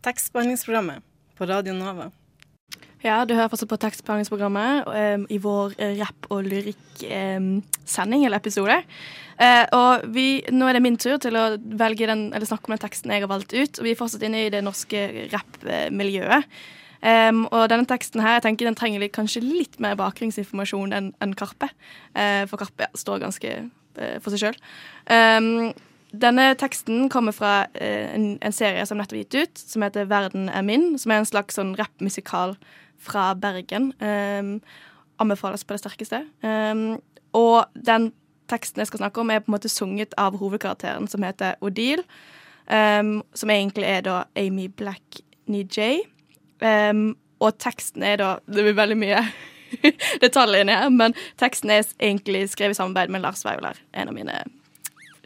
[0.00, 1.04] Tekstbehandlingsprogrammet
[1.36, 2.08] på Radio Nova.
[3.00, 8.36] Ja, du hører fortsatt på tekstbehandlingsprogrammet um, i vår eh, rapp- og lyrikksending um, eller
[8.36, 8.76] episode.
[9.40, 11.46] Uh, og vi, nå er det min tur til å
[11.80, 13.80] velge den, eller snakke om den teksten jeg har valgt ut.
[13.80, 16.60] Og vi er fortsatt inne i det norske rappmiljøet.
[17.00, 21.36] Um, og denne teksten her, jeg tenker den trenger kanskje litt mer bakgrunnsinformasjon enn en
[21.40, 21.70] Karpe.
[22.12, 24.60] Uh, for Karpe står ganske uh, for seg sjøl.
[25.08, 25.70] Um,
[26.10, 30.08] denne teksten kommer fra eh, en, en serie som nettopp er gitt ut, som heter
[30.10, 32.56] 'Verden er min', som er en slags sånn rappmusikal
[33.00, 33.92] fra Bergen.
[34.00, 34.60] Um,
[35.20, 36.24] anbefales på det sterkeste.
[36.42, 37.00] Um,
[37.36, 38.10] og den
[38.50, 42.04] teksten jeg skal snakke om, er på en måte sunget av hovedkarakteren, som heter Odile.
[42.70, 46.02] Um, som egentlig er da Amy Black Nijay.
[46.60, 49.22] Um, og teksten er da Det blir veldig mye
[50.24, 54.14] detaljer inni her, men teksten er egentlig skrevet i samarbeid med Lars Vaular, en av
[54.14, 54.42] mine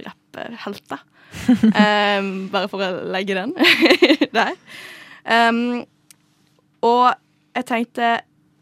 [0.05, 1.03] rapphelter.
[1.49, 3.55] um, bare for å legge den
[4.39, 4.55] der.
[6.85, 7.24] Og
[7.55, 8.15] jeg tenkte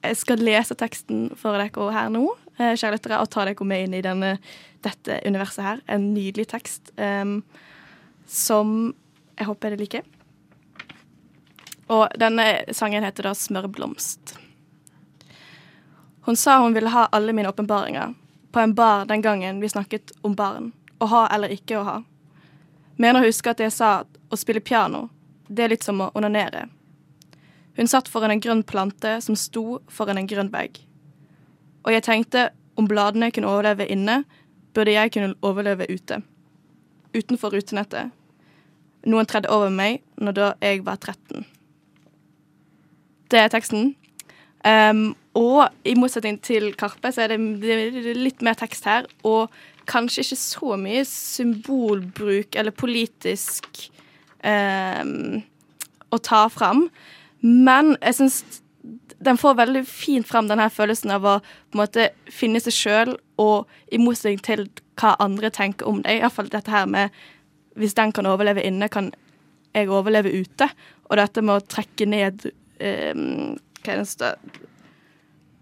[0.02, 2.24] jeg skal lese teksten for dere her nå,
[2.59, 4.38] eh, kjære lyttere, og ta dere med inn i denne,
[4.83, 5.83] dette universet her.
[5.88, 7.42] En nydelig tekst um,
[8.26, 8.94] som
[9.38, 10.02] jeg håper dere liker.
[11.92, 14.37] Og denne sangen heter da 'Smørblomst'.
[16.22, 18.14] Hun sa hun ville ha alle mine åpenbaringer
[18.52, 20.72] på en bar den gangen vi snakket om barn.
[20.98, 22.02] Å ha eller ikke å ha.
[22.96, 25.09] Mener å huske at jeg sa at å spille piano,
[25.48, 26.68] det er litt som å onanere.
[27.76, 30.82] Hun satt foran en grønn plante som sto foran en grønn vegg.
[31.87, 34.22] Og jeg tenkte om bladene kunne overleve inne,
[34.74, 36.20] burde jeg kunne overleve ute.
[37.16, 38.12] Utenfor rutenettet.
[39.08, 41.44] Noen tredde over meg når da jeg var 13.
[43.32, 43.94] Det er teksten.
[44.62, 49.08] Um, og i motsetning til Karpe, så er det, litt mer tekst her.
[49.24, 49.50] Og
[49.90, 53.88] kanskje ikke så mye symbolbruk eller politisk
[54.44, 55.40] um,
[56.12, 56.87] å ta fram.
[57.42, 58.42] Men jeg syns
[59.22, 61.37] den får veldig fint fram denne følelsen av å
[61.78, 64.64] måte finne seg sjøl, og i motsetning til
[64.98, 66.18] hva andre tenker om deg.
[66.18, 67.14] Iallfall dette her med
[67.78, 69.12] hvis den kan overleve inne, kan
[69.72, 70.68] jeg overleve ute.
[71.09, 72.46] Og dette med å trekke ned
[72.83, 74.35] um, Hva er det stå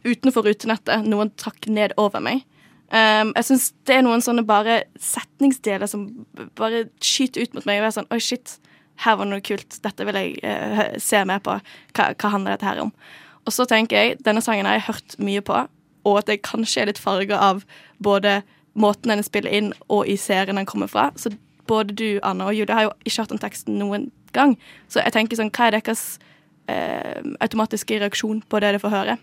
[0.00, 1.04] Utenfor rutenettet.
[1.04, 2.46] Noen trakk ned over meg.
[2.90, 6.06] Um, jeg syns det er noen sånne bare setningsdeler som
[6.58, 7.82] bare skyter ut mot meg.
[7.82, 8.56] Og er sånn Oi, shit.
[9.04, 9.80] Her var noe kult.
[9.84, 11.56] Dette vil jeg uh, se mer på.
[11.96, 12.94] Hva, hva handler dette her om?
[13.48, 15.62] Og så tenker jeg, denne sangen har jeg hørt mye på,
[16.08, 17.62] og at jeg kanskje er litt farga av
[18.04, 18.40] både
[18.78, 21.08] måten den spiller inn, og i serien den kommer fra.
[21.16, 21.32] Så
[21.68, 24.56] både du, Anna og Julie, har jo ikke hørt den teksten noen gang.
[24.88, 26.04] Så jeg tenker sånn, hva er deres
[26.70, 29.16] eh, automatiske reaksjon på det dere får høre?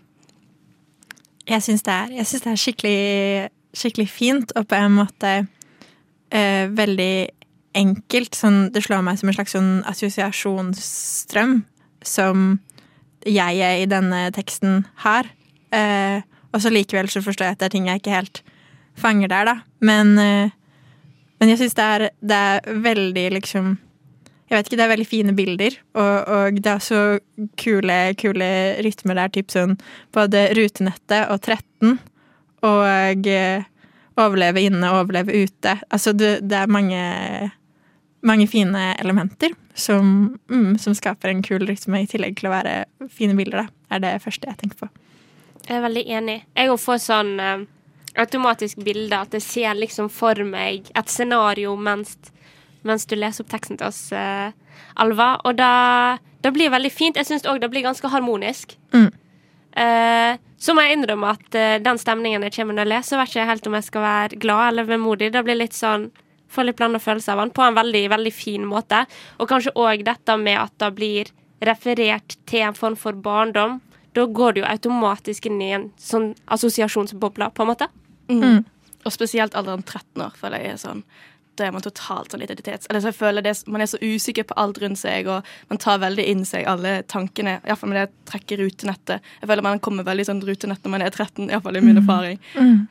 [1.48, 2.98] Jeg syns det, det er skikkelig,
[3.76, 7.12] skikkelig fint, og på en måte eh, veldig
[7.78, 8.34] enkelt.
[8.36, 11.62] Sånn, det slår meg som en slags sånn assosiasjonsstrøm
[12.06, 12.58] som
[13.26, 15.28] jeg i denne teksten har.
[15.74, 16.20] Eh,
[16.54, 18.42] og så likevel så forstår jeg at det er ting jeg ikke helt
[18.98, 19.56] fanger der, da.
[19.84, 20.50] Men, eh,
[21.40, 23.76] men jeg syns det, er- det er veldig liksom
[24.48, 27.00] Jeg vet ikke, det er veldig fine bilder, og, og det er også
[27.60, 28.46] kule, kule
[28.80, 29.74] rytmer der, typ sånn
[30.16, 31.98] både rutenettet og 13,
[32.64, 33.66] og eh,
[34.16, 35.74] overleve inne overleve ute.
[35.92, 37.02] Altså det, det er mange,
[38.26, 42.84] mange fine elementer som, mm, som skaper en kul rytme, i tillegg til å være
[43.14, 43.94] fine bilder, da.
[43.94, 44.88] Er det første jeg tenker på.
[45.68, 46.38] Jeg er veldig enig.
[46.56, 47.66] Jeg òg får sånn eh,
[48.18, 52.16] automatisk bilde at jeg ser liksom for meg et scenario mens,
[52.88, 54.50] mens du leser opp teksten til oss, eh,
[54.98, 55.36] Alva.
[55.46, 57.18] Og da, det blir veldig fint.
[57.18, 58.74] Jeg syns òg det blir ganske harmonisk.
[58.94, 59.10] Mm.
[59.78, 63.34] Eh, så må jeg innrømme at eh, den stemningen jeg kommer når jeg leser, vet
[63.34, 65.30] ikke helt om jeg skal være glad eller vemodig.
[65.34, 66.08] Det blir litt sånn
[66.48, 69.04] Får litt blanda følelser av han på en veldig, veldig fin måte.
[69.38, 71.32] Og kanskje òg dette med at det blir
[71.64, 73.80] referert til en form for barndom.
[74.16, 77.88] Da går det jo automatisk inn i en sånn assosiasjonsboble, på en måte.
[78.30, 78.62] Mm.
[79.04, 81.02] Og spesielt alderen 13 år, føler jeg er sånn
[81.58, 82.86] Da er man totalt sånn identitets...
[82.86, 85.80] Eller så jeg føler det, Man er så usikker på alt rundt seg, og man
[85.82, 87.56] tar veldig inn seg alle tankene.
[87.66, 89.32] Iallfall med det å trekke rutenettet.
[89.40, 92.38] Jeg føler man kommer veldig sånn rutenett når man er 13, iallfall i min erfaring.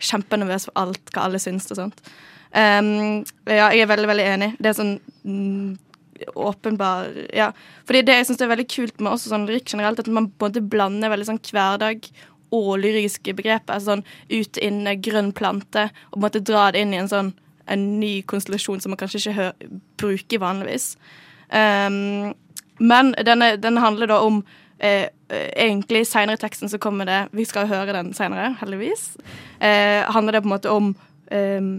[0.04, 2.04] Kjempenervøs for alt, hva alle syns og sånt.
[2.54, 4.50] Um, ja, jeg er veldig, veldig enig.
[4.60, 4.96] Det er sånn
[5.28, 5.76] mm,
[6.36, 7.52] åpenbar Ja.
[7.88, 10.64] Fordi det jeg syns er veldig kult med også sånn lyrikk generelt, at man både
[10.64, 12.10] blander veldig sånn hverdag
[12.56, 13.76] og lyriske begreper.
[13.76, 17.12] Altså sånn ute, inne, grønn plante, og på en måte dra det inn i en
[17.12, 17.34] sånn
[17.68, 20.94] en ny konstellasjon som man kanskje ikke bruker vanligvis.
[21.52, 22.32] Um,
[22.80, 24.42] men denne, denne handler da om
[24.84, 29.16] eh, Egentlig seinere i teksten så kommer det Vi skal høre den seinere, heldigvis.
[29.60, 30.92] Eh, handler det på en måte om
[31.32, 31.72] eh,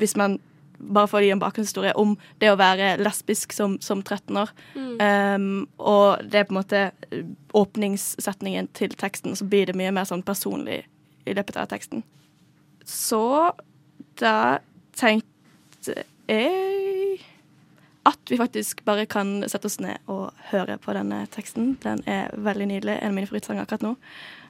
[0.00, 0.38] Hvis man
[0.78, 4.50] bare for å gi en bakgrunnshistorie om det å være lesbisk som, som 13 år.
[4.74, 7.22] Um, og det er på en måte eh,
[7.56, 10.82] åpningssetningen til teksten, så blir det mye mer sånn personlig
[11.24, 12.04] i løpet av teksten.
[12.84, 13.52] Så
[14.20, 14.60] da
[14.98, 17.20] tenkte jeg
[18.04, 21.72] at vi faktisk bare kan sette oss ned og høre på denne teksten.
[21.80, 22.98] Den er veldig nydelig.
[22.98, 23.94] En av mine favorittsanger akkurat nå.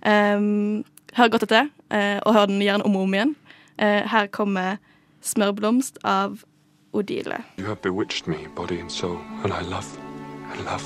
[0.03, 0.83] Um,
[1.15, 3.37] hør godt etter, eh, og hør den gjerne om og om igjen.
[3.79, 4.81] Uh, her kommer
[5.25, 6.45] 'Smørblomst' av
[6.93, 7.43] Odile.
[7.59, 9.89] You have bewitched me, body and soul, and I love,
[10.53, 10.85] I love,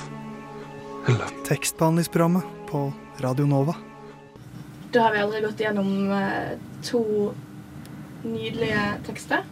[1.08, 1.32] I love.
[1.44, 3.74] Tekstbehandlingsprogrammet på Radio Nova.
[4.92, 7.34] Da har vi allerede gått gjennom eh, to
[8.22, 9.42] nydelige tekster.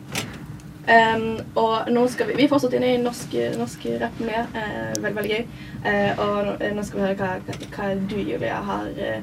[0.87, 3.87] Um, og nå skal vi Vi er fortsatt inne i norsk, norsk
[4.23, 5.47] med, Uh, veldig, veldig gøy.
[5.83, 9.21] Uh, og nå, skal vi høre hva, hva, du, Julia, har eh,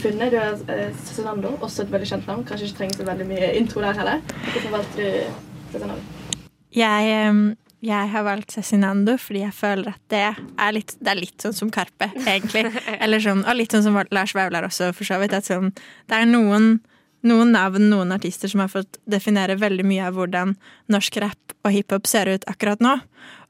[0.00, 0.32] funnet.
[0.32, 2.46] Du er uh, Cezinando, også et veldig kjent navn.
[2.48, 4.22] Kanskje ikke trenger så veldig mye intro der heller.
[4.52, 6.22] Hvorfor valgte du Cezinando?
[6.74, 11.44] Jeg, jeg har valgt Cezinando fordi jeg føler at det er litt, det er litt
[11.44, 12.66] sånn som Karpe, egentlig.
[13.02, 15.36] Eller sånn, og litt sånn som Lars Vaular også, for så vidt.
[15.36, 15.70] At sånn,
[16.10, 16.78] det er noen,
[17.26, 20.56] noen navn, noen artister som har fått definere veldig mye av hvordan
[20.92, 22.96] norsk rap og hiphop ser ut akkurat nå.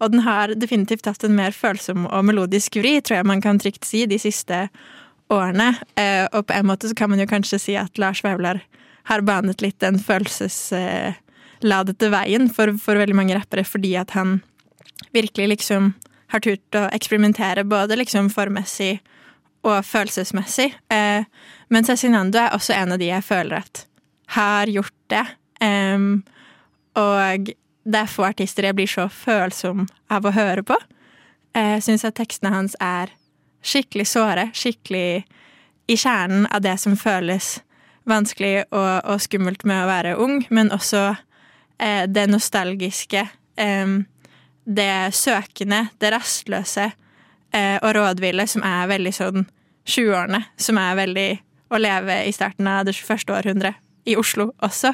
[0.03, 3.59] Og den har definitivt hatt en mer følsom og melodisk vri, tror jeg man kan
[3.63, 5.01] trygt si, de siste årene.
[5.31, 8.61] Eh, og på en måte så kan man jo kanskje si at Lars Vaular
[9.05, 14.43] har banet litt den følelsesladete veien for, for veldig mange rappere, fordi at han
[15.13, 15.93] virkelig liksom
[16.33, 19.01] har turt å eksperimentere både liksom formessig
[19.65, 20.75] og følelsesmessig.
[20.93, 21.25] Eh,
[21.69, 23.87] men Cezinando er også en av de jeg føler at
[24.35, 25.27] har gjort det.
[26.99, 27.51] Og
[27.85, 30.77] det er få artister jeg blir så følsom av å høre på.
[31.55, 33.13] Jeg syns at tekstene hans er
[33.65, 35.25] skikkelig såre, skikkelig
[35.87, 37.59] i kjernen av det som føles
[38.09, 41.07] vanskelig og, og skummelt med å være ung, men også
[41.81, 43.25] eh, det nostalgiske,
[43.61, 43.97] eh,
[44.65, 49.47] det søkende, det rastløse eh, og rådville som er veldig sånn
[49.85, 51.29] 20-årene, som er veldig
[51.75, 53.33] å leve i starten av det 21.
[53.35, 53.75] århundre,
[54.05, 54.93] i Oslo også.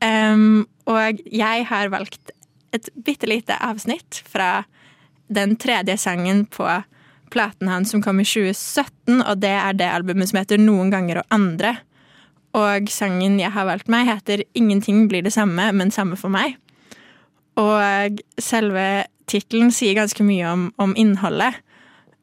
[0.00, 2.30] Um, og jeg har valgt
[2.72, 4.62] et bitte lite avsnitt fra
[5.28, 6.66] den tredje sangen på
[7.30, 11.22] platen hans som kom i 2017, og det er det albumet som heter Noen ganger
[11.22, 11.76] og andre.
[12.58, 16.56] Og sangen jeg har valgt meg, heter Ingenting blir det samme, men samme for meg.
[17.60, 21.60] Og selve tittelen sier ganske mye om, om innholdet.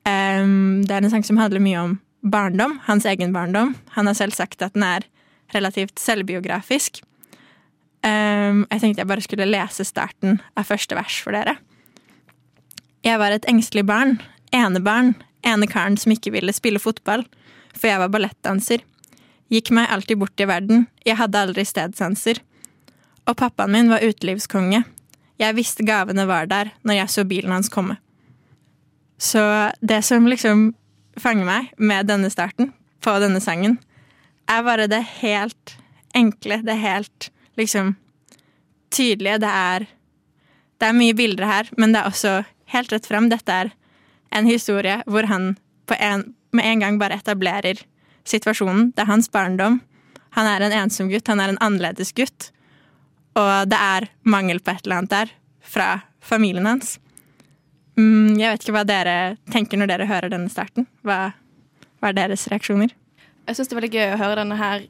[0.07, 3.75] Um, det er en sang som handler mye om barndom, hans egen barndom.
[3.95, 5.07] Han har selv sagt at den er
[5.55, 7.01] relativt selvbiografisk.
[8.03, 11.57] Um, jeg tenkte jeg bare skulle lese starten av første vers for dere.
[13.05, 14.17] Jeg var et engstelig barn,
[14.55, 15.13] enebarn,
[15.45, 17.25] ene karen som ikke ville spille fotball,
[17.77, 18.83] for jeg var ballettdanser.
[19.53, 22.41] Gikk meg alltid bort i verden, jeg hadde aldri stedsanser.
[23.27, 24.83] Og pappaen min var utelivskonge.
[25.37, 27.99] Jeg visste gavene var der når jeg så bilen hans komme.
[29.17, 29.41] Så
[29.81, 30.71] det som liksom
[31.17, 33.77] fanger meg med denne starten på denne sangen,
[34.47, 35.75] er bare det helt
[36.15, 37.29] enkle, det helt
[37.59, 37.95] liksom
[38.93, 39.39] tydelige.
[39.43, 39.87] Det er
[40.77, 42.31] Det er mye bilder her, men det er også
[42.69, 43.31] helt rett frem.
[43.31, 43.71] Dette er
[44.35, 45.55] en historie hvor han
[45.99, 47.79] en, med en gang bare etablerer
[48.27, 48.91] situasjonen.
[48.95, 49.79] Det er hans barndom.
[50.35, 52.51] Han er en ensom gutt, han er en annerledes gutt.
[53.37, 55.89] Og det er mangel på et eller annet der fra
[56.23, 56.97] familien hans.
[57.97, 59.17] Mm, jeg vet ikke hva dere
[59.53, 60.85] tenker når dere hører denne starten.
[61.07, 61.31] Hva,
[62.01, 62.93] hva er deres reaksjoner?
[63.47, 64.85] Jeg syns det er veldig gøy å høre denne her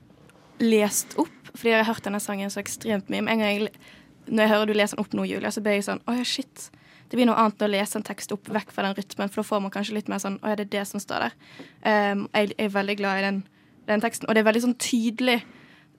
[0.63, 3.23] lest opp, fordi jeg har hørt denne sangen så ekstremt mye.
[3.23, 3.71] Men en gang jeg,
[4.27, 6.25] når jeg hører du leser den opp nå, Julia, så blir jeg sånn Å ja,
[6.27, 6.67] shit.
[7.07, 9.49] Det blir noe annet å lese en tekst opp vekk fra den rytmen, for da
[9.49, 11.37] får man kanskje litt mer sånn Å ja, det er det som står der.
[11.83, 13.43] Um, jeg er veldig glad i den,
[13.87, 14.27] den teksten.
[14.27, 15.41] Og det er veldig sånn tydelig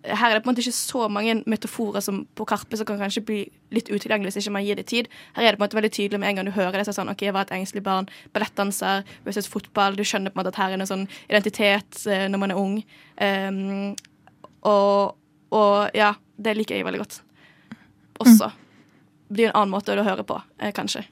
[0.07, 3.01] her er det på en måte ikke så mange metaforer som på Karpe som kan
[3.01, 3.39] kanskje bli
[3.75, 5.09] litt utilgjengelig hvis ikke man gir det tid.
[5.37, 6.87] Her er det på en måte veldig tydelig med en gang du hører det.
[6.87, 8.09] Så sånn, ok, Jeg var et engstelig barn.
[8.33, 9.99] Ballettdanser versus fotball.
[9.99, 12.63] Du skjønner på en måte at her er en sånn identitet eh, når man er
[12.63, 12.79] ung.
[13.19, 13.97] Um,
[14.69, 15.19] og,
[15.51, 17.21] og, ja, det liker jeg veldig godt.
[18.23, 18.53] Også.
[18.53, 18.68] Det
[19.29, 21.05] blir en annen måte å høre på, eh, kanskje.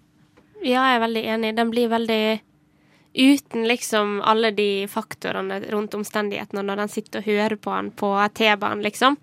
[0.63, 1.57] Ja, jeg er veldig enig.
[1.57, 2.41] Den blir veldig
[3.17, 8.11] uten liksom alle de faktorene rundt omstendighetene når den sitter og hører på han på
[8.35, 9.17] T-banen, liksom,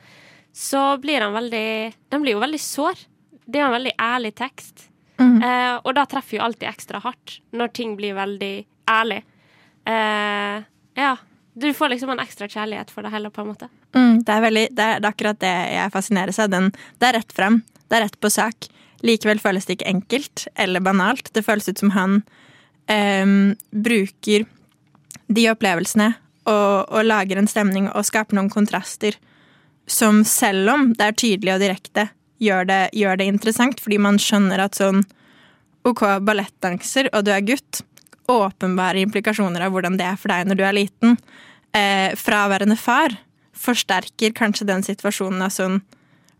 [0.53, 3.05] så blir han veldig Den blir jo veldig sår.
[3.45, 4.87] Det er en veldig ærlig tekst.
[5.17, 5.41] Mm.
[5.43, 9.23] Eh, og da treffer jo alltid ekstra hardt, når ting blir veldig ærlig.
[9.85, 10.63] Eh,
[11.01, 11.15] ja.
[11.53, 13.67] Du får liksom en ekstra kjærlighet for det hele, på en måte.
[13.93, 16.49] Mm, det, er veldig, det, er, det, er akkurat det jeg fascineres av.
[16.49, 17.59] Den, det er rett frem.
[17.89, 18.69] Det er rett på sak.
[19.03, 21.31] Likevel føles det ikke enkelt eller banalt.
[21.35, 22.21] Det føles ut som han
[22.87, 24.45] um, bruker
[25.33, 26.13] de opplevelsene
[26.47, 29.17] og, og, lager en stemning og skaper noen kontraster
[29.87, 32.07] som selv om det er tydelig og direkte,
[32.43, 35.01] gjør det, gjør det interessant, fordi man skjønner at sånn
[35.87, 37.81] OK, ballettdanser, og du er gutt,
[38.31, 41.17] åpenbare implikasjoner av hvordan det er for deg når du er liten.
[41.75, 43.17] Eh, fraværende far
[43.63, 45.81] forsterker kanskje den situasjonen av sånn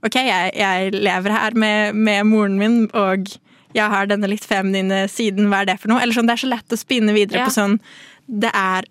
[0.03, 3.29] OK, jeg, jeg lever her med, med moren min, og
[3.73, 6.01] jeg har denne litt feminine siden, hva er det for noe?
[6.03, 7.47] Eller sånn, Det er så lett å spinne videre ja.
[7.49, 7.79] på sånn
[8.27, 8.87] det er,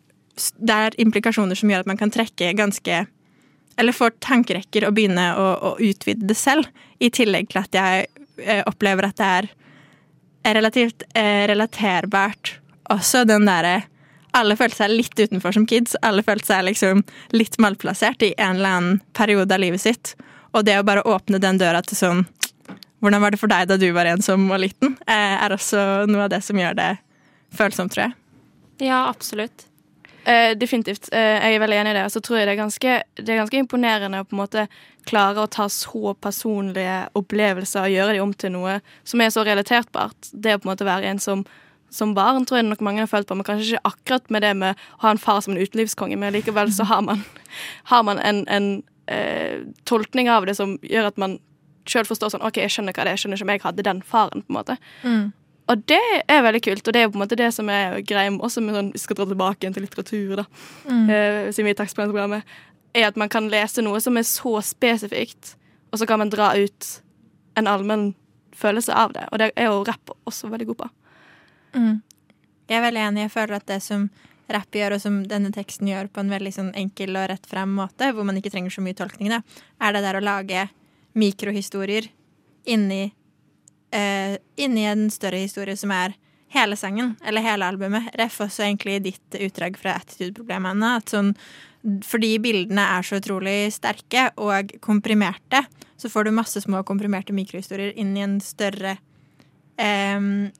[0.58, 3.04] det er, implikasjoner som gjør at man kan trekke ganske
[3.80, 6.68] Eller får tankerekker og begynne å, å utvide det selv,
[7.00, 8.08] i tillegg til at jeg
[8.44, 9.48] eh, opplever at det er,
[10.56, 12.56] relativt eh, relaterbart
[12.90, 13.84] også den derre
[14.36, 15.92] alle følte seg litt utenfor som kids.
[16.00, 17.02] Alle følte seg liksom
[17.36, 20.14] litt malplassert i en eller annen periode av livet sitt.
[20.52, 22.24] Og det å bare åpne den døra til sånn
[23.02, 24.94] hvordan var det for deg da du var ensom og liten?
[25.10, 26.90] Eh, er også noe av det som gjør det
[27.50, 28.14] følsomt, tror jeg.
[28.86, 29.66] Ja, absolutt.
[30.22, 31.08] Uh, definitivt.
[31.10, 32.04] Uh, jeg er veldig enig i det.
[32.06, 34.66] Og så tror jeg det er, ganske, det er ganske imponerende å på en måte
[35.10, 39.42] klare å ta så personlige opplevelser og gjøre dem om til noe som er så
[39.48, 40.30] relaterbart.
[40.30, 41.42] Det å på en måte være en som,
[41.90, 44.54] som barn tror jeg nok mange har følt på, men kanskje ikke akkurat med det
[44.62, 47.26] med å ha en far som en utelivskonge, men likevel så har man,
[47.90, 48.70] har man en, en
[49.08, 51.38] eh, tolkning av det som gjør at man
[51.88, 53.82] sjøl forstår sånn OK, jeg skjønner hva det er, jeg skjønner ikke om jeg hadde
[53.88, 54.76] den faren, på en måte.
[55.02, 55.32] Mm.
[55.72, 58.30] Og det er veldig kult, og det er på en måte det som er greia
[58.34, 60.44] også med sånn, vi skal dra tilbake igjen til litteratur, da,
[60.88, 61.10] Mm.
[61.10, 62.42] eh, siden vi er i tekstprogrammet,
[62.94, 65.54] er at man kan lese noe som er så spesifikt,
[65.92, 67.00] og så kan man dra ut
[67.56, 68.14] en allmenn
[68.54, 69.26] følelse av det.
[69.32, 70.90] Og det er jo rapp også veldig god på.
[71.74, 72.02] Mm.
[72.68, 73.22] Jeg er veldig enig.
[73.22, 74.10] Jeg føler at det som
[74.52, 77.74] rapp gjør, og som denne teksten gjør på en veldig sånn enkel og rett frem
[77.78, 79.42] måte, hvor man ikke trenger så mye tolkning, da,
[79.82, 80.66] er det der å lage
[81.18, 82.08] mikrohistorier
[82.72, 83.04] inni,
[83.94, 86.16] uh, inni en større historie som er
[86.52, 88.10] hele sangen, eller hele albumet.
[88.18, 90.96] Ref også egentlig ditt utdrag fra attitude-problemene.
[91.00, 91.32] At sånn,
[92.04, 95.64] fordi bildene er så utrolig sterke og komprimerte,
[95.96, 98.96] så får du masse små komprimerte mikrohistorier inn i en større
[99.80, 100.50] em,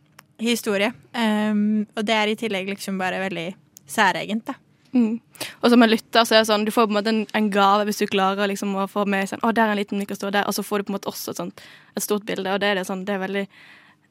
[0.40, 0.92] historie.
[1.12, 3.50] Um, og det er i tillegg liksom bare veldig
[3.92, 4.54] særegent, da.
[4.92, 5.14] Mm.
[5.62, 7.46] Og som en lytter så er det sånn, du får på en måte en, en
[7.52, 10.34] gave hvis du klarer liksom å få med sånn, å, der er en liten mikrostore
[10.34, 11.62] der, og så får du på en måte også et, sånt,
[11.96, 13.44] et stort bilde, og det er, det sånn, det er veldig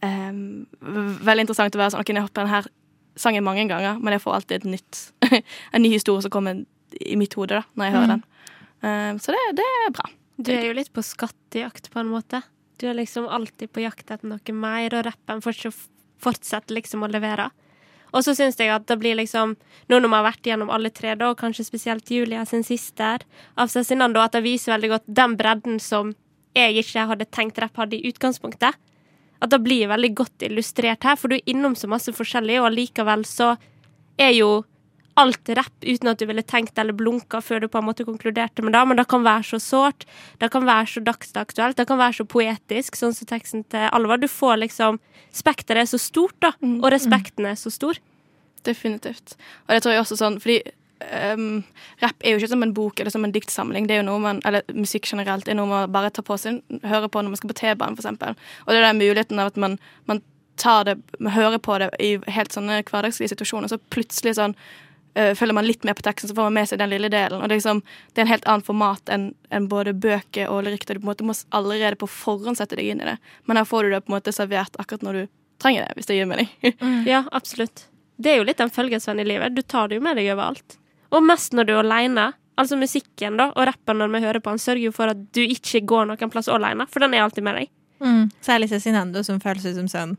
[0.01, 0.39] um,
[1.21, 2.61] veldig interessant å være sånn, ok, jeg har hørt denne
[3.21, 5.01] sangen mange ganger, men jeg får alltid et nytt,
[5.75, 6.63] en ny historie som kommer
[6.97, 8.15] i mitt hode da, når jeg hører Mm.
[8.15, 8.27] den.
[8.81, 10.07] Um, så det, det er bra.
[10.41, 12.41] Du er jo litt på skattejakt, på en måte.
[12.81, 17.51] Du er liksom alltid på jakt etter noe mer, og rappen fortsetter liksom å levere.
[18.11, 19.55] Og så syns jeg at det blir liksom,
[19.87, 23.13] nå når vi har vært gjennom alle tre, da, og kanskje spesielt Julia sin siste
[23.55, 26.13] av Cezinando, at det viser veldig godt den bredden som
[26.57, 28.75] jeg ikke hadde tenkt rapp hadde i utgangspunktet.
[29.41, 32.71] At det blir veldig godt illustrert her, for du er innom så masse forskjellig, og
[32.71, 33.55] allikevel så
[34.19, 34.51] er jo
[35.19, 38.63] alt rapp uten at du ville tenkt eller blunka før du på en måte konkluderte
[38.63, 40.05] med det, men det kan være så sårt,
[40.39, 44.21] det kan være så dagsaktuelt, det kan være så poetisk, sånn som teksten til Alvar.
[44.21, 47.95] Du får liksom Spekteret er så stort, da, og respekten er så stor.
[48.67, 49.37] Definitivt.
[49.63, 50.57] Og det tror jeg også sånn, fordi
[51.37, 51.61] um,
[52.01, 53.87] rapp er jo ikke som en bok eller som en diktsamling.
[53.87, 56.59] Det er jo noe man, eller musikk generelt er noe man bare tar på seg,
[56.83, 58.37] hører på når man skal på T-banen, eksempel.
[58.65, 59.79] Og det er den muligheten av at man,
[60.11, 60.21] man
[60.61, 64.57] tar det, man hører på det i helt sånne hverdagslige situasjoner, så plutselig sånn
[65.15, 67.41] øh, følger man litt med på teksten, så får man med seg den lille delen.
[67.41, 67.81] Og det er, liksom,
[68.13, 70.85] det er en helt annen format enn enn både bøker og lyrikk.
[70.87, 73.17] der Du på en måte må allerede på forhånd sette deg inn i det.
[73.45, 75.27] Men her får du det på en måte servert akkurat når du
[75.59, 76.49] trenger det, hvis det gir mening.
[77.07, 77.87] Ja, absolutt.
[78.17, 79.55] Det er jo litt en følgesvenn i livet.
[79.55, 80.77] Du tar det jo med deg overalt.
[81.11, 82.31] Og mest når du er aleine.
[82.59, 85.39] Altså musikken da, og rappen når vi hører på, han sørger jo for at du
[85.41, 87.69] ikke går noen plass alene, for den er alltid med deg.
[88.03, 88.29] Mm.
[88.43, 90.17] Særlig Cezinando, som føles ut som sånn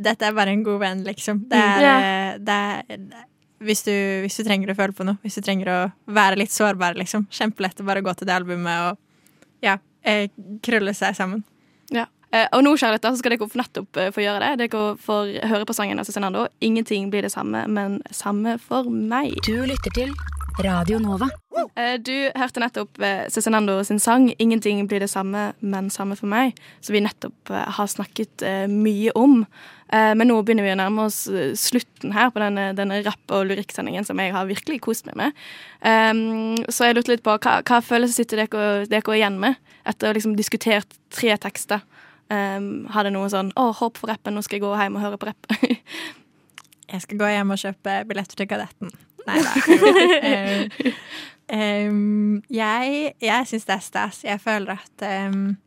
[0.00, 1.44] Dette er bare en god venn, liksom.
[1.48, 1.94] Det er, Ja.
[2.00, 3.26] eh, det er
[3.64, 6.54] hvis, du, hvis du trenger å føle på noe, hvis du trenger å være litt
[6.54, 7.26] sårbar, liksom.
[7.34, 10.28] Kjempelett å bare gå til det albumet og ja, eh,
[10.64, 11.44] krølle seg sammen.
[11.94, 12.06] Ja.
[12.34, 14.64] Eh, og nå, kjære så skal dere nettopp eh, få gjøre det.
[14.64, 16.48] Dere får høre på sangen av Cezinando.
[16.60, 19.36] Ingenting blir det samme, men samme for meg.
[19.46, 20.16] Du lytter til
[20.58, 21.26] Radio Nova.
[21.74, 26.30] Eh, du hørte nettopp eh, Cezinando sin sang 'Ingenting blir det samme, men samme for
[26.30, 29.46] meg', som vi nettopp eh, har snakket eh, mye om.
[29.90, 33.34] Eh, men nå begynner vi å nærme oss eh, slutten her på denne, denne rapp-
[33.34, 35.40] og lyrikksendingen som jeg har virkelig kost meg med.
[35.82, 40.06] Um, så jeg lurte litt på hva, hva følelser sitter dere, dere igjen med etter
[40.06, 41.82] å ha liksom diskutert tre tekster?
[42.30, 45.02] Hadde har det noe sånn 'Å, håp for rappen, nå skal jeg gå hjem og
[45.02, 45.50] høre på rapp'?
[46.94, 48.92] Jeg skal gå hjem og kjøpe billetter til Kadetten.
[49.28, 50.92] Nei da.
[51.44, 54.22] Um, em, jeg jeg syns det er stas.
[54.24, 55.58] Jeg føler at um,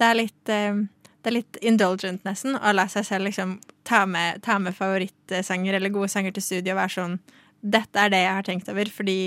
[0.00, 0.88] det er litt um,
[1.20, 5.76] Det er litt indulgent, nesten, å la seg selv liksom ta med, ta med favorittsanger
[5.76, 7.18] eller gode sanger til studio og være sånn
[7.60, 9.18] Dette er det jeg har tenkt over, fordi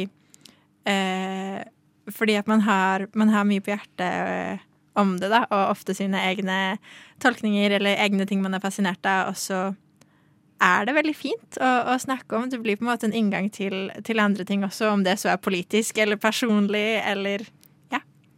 [0.89, 1.59] eh,
[2.09, 4.63] Fordi at man har, man har mye på hjertet eh,
[4.97, 6.77] om det, da, og ofte sine egne
[7.21, 9.61] tolkninger eller egne ting man er fascinert av, og så
[10.63, 12.47] er det veldig fint å, å snakke om.
[12.51, 15.33] Det blir på en måte en inngang til, til andre ting også, om det så
[15.33, 17.45] er politisk eller personlig eller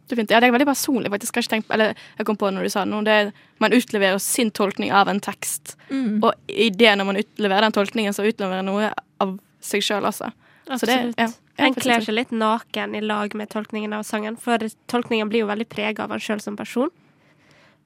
[0.06, 0.36] Definitivt.
[0.36, 1.36] Ja, det er veldig personlig, faktisk.
[1.36, 3.02] Jeg, ikke tenkt, eller, jeg kom på det når du sa noe.
[3.06, 3.30] Det er,
[3.62, 5.74] man utleverer sin tolkning av en tekst.
[5.90, 6.20] Mm.
[6.22, 9.34] Og i det når man utleverer den tolkningen, så utleverer noe av
[9.64, 10.30] seg sjøl også.
[10.66, 11.18] Så det, Absolutt.
[11.18, 11.26] ja,
[11.58, 15.44] ja, en kler seg litt naken i lag med tolkningen av sangen, for tolkningen blir
[15.44, 16.90] jo veldig prega av en sjøl som person.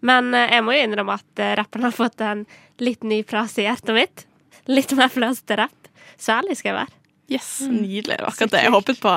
[0.04, 2.46] Men eh, jeg må jo innrømme at eh, rappen har fått en
[2.80, 4.24] litt ny plass i hjertet mitt.
[4.68, 5.88] Litt mer plass til rapp.
[6.20, 6.96] Så ærlig skal jeg være.
[7.30, 8.16] Yes, Nydelig.
[8.16, 9.10] Det var akkurat det jeg håpet på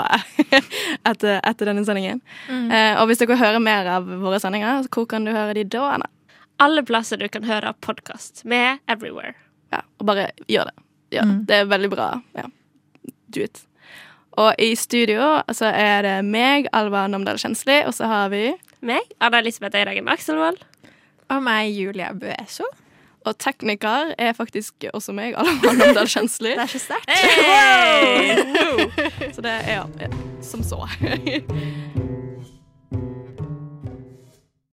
[1.09, 2.21] etter, etter denne sendingen.
[2.45, 2.67] Mm.
[2.69, 5.87] Eh, og hvis dere hører mer av våre sendinger, hvor kan du høre de da?
[5.95, 6.09] Anna?
[6.61, 9.33] Alle plasser du kan høre podkast med Everywhere.
[9.73, 10.75] Ja, og bare gjør det.
[11.15, 11.33] Gjør det.
[11.33, 11.41] Mm.
[11.49, 12.09] det er veldig bra.
[12.37, 12.45] Ja.
[13.33, 13.63] Do it.
[14.37, 18.51] Og i studio så er det meg, Alva Namdal Kjensli, og så har vi
[18.85, 20.61] Meg, Anna Elisabeth Eiragen Akselvold.
[21.33, 22.69] Og meg, Julia Bueso.
[23.25, 26.55] Og tekniker er faktisk også meg, Alva Namdal Kjensli.
[26.57, 27.09] Det er så sterkt.
[27.09, 28.35] Hey!
[29.35, 30.11] så det er ja,
[30.43, 30.83] som så.